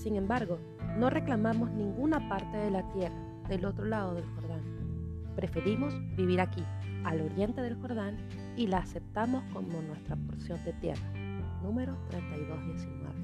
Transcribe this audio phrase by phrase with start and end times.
[0.00, 0.58] Sin embargo,
[0.96, 4.62] no reclamamos ninguna parte de la tierra del otro lado del Jordán.
[5.36, 6.64] Preferimos vivir aquí,
[7.04, 8.16] al oriente del Jordán,
[8.56, 11.06] y la aceptamos como nuestra porción de tierra.
[11.62, 13.14] Número 3219.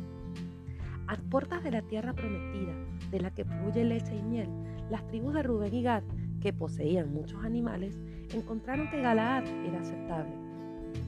[1.06, 2.74] A puertas de la tierra prometida,
[3.10, 4.48] de la que fluye leche y miel,
[4.90, 6.02] las tribus de Rubén y Gad,
[6.42, 7.98] que poseían muchos animales,
[8.34, 10.34] encontraron que Galaad era aceptable.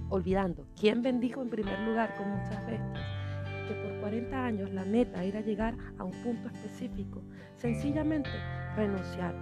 [0.08, 3.17] Olvidando quién bendijo en primer lugar con muchas bestias,
[3.68, 7.22] que por 40 años la meta era llegar a un punto específico,
[7.56, 8.30] sencillamente
[8.74, 9.40] renunciaron.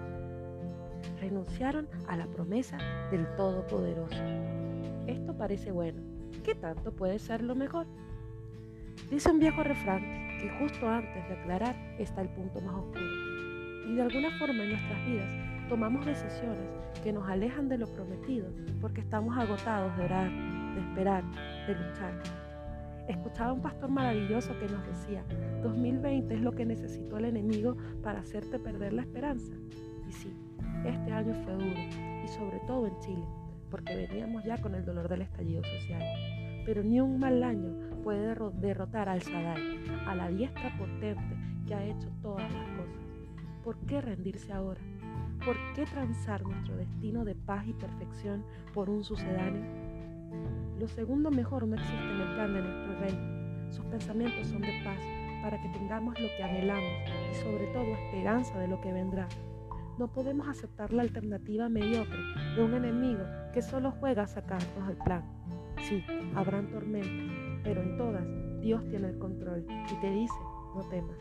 [1.20, 2.76] Renunciaron a la promesa
[3.10, 4.22] del Todopoderoso.
[5.06, 6.02] Esto parece bueno.
[6.44, 7.86] ¿Qué tanto puede ser lo mejor?
[9.10, 10.02] Dice un viejo refrán
[10.40, 13.04] que justo antes de aclarar está el punto más oscuro.
[13.88, 16.66] Y de alguna forma en nuestras vidas tomamos decisiones
[17.02, 18.48] que nos alejan de lo prometido
[18.80, 20.30] porque estamos agotados de orar,
[20.74, 21.24] de esperar,
[21.66, 22.45] de luchar.
[23.08, 25.24] Escuchaba un pastor maravilloso que nos decía,
[25.62, 29.52] 2020 es lo que necesitó el enemigo para hacerte perder la esperanza.
[30.08, 30.36] Y sí,
[30.84, 31.80] este año fue duro,
[32.24, 33.24] y sobre todo en Chile,
[33.70, 36.02] porque veníamos ya con el dolor del estallido social.
[36.64, 41.84] Pero ni un mal año puede derrotar al Shaddai, a la diestra potente que ha
[41.84, 43.02] hecho todas las cosas.
[43.62, 44.80] ¿Por qué rendirse ahora?
[45.44, 49.85] ¿Por qué transar nuestro destino de paz y perfección por un sucedáneo?
[50.86, 53.72] Lo segundo mejor no existe en el plan de nuestro rey.
[53.72, 55.00] Sus pensamientos son de paz
[55.42, 59.26] para que tengamos lo que anhelamos y sobre todo esperanza de lo que vendrá.
[59.98, 62.20] No podemos aceptar la alternativa mediocre
[62.54, 65.24] de un enemigo que solo juega a sacarnos del plan.
[65.88, 66.04] Sí,
[66.36, 68.24] habrán tormentas, pero en todas
[68.60, 70.38] Dios tiene el control y te dice,
[70.76, 71.18] no temas.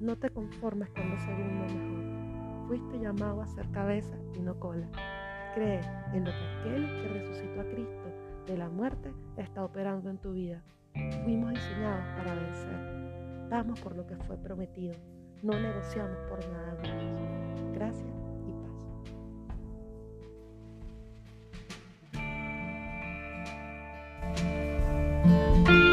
[0.00, 2.68] No te conformes con lo segundo mejor.
[2.68, 4.88] Fuiste llamado a ser cabeza y no cola.
[5.54, 5.80] Cree
[6.14, 10.32] en lo que aquel que resucitó a Cristo de la muerte está operando en tu
[10.32, 10.62] vida.
[11.22, 13.48] Fuimos diseñados para vencer.
[13.50, 14.94] Vamos por lo que fue prometido.
[15.42, 17.20] No negociamos por nada menos.
[17.74, 18.08] Gracias
[18.46, 18.52] y
[25.72, 25.87] paz.